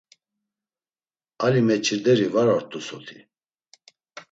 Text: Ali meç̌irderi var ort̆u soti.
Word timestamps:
Ali 1.45 1.61
meç̌irderi 1.67 2.27
var 2.33 2.47
ort̆u 2.55 2.79
soti. 2.87 3.17